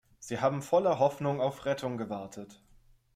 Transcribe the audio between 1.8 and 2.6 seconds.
gewartet.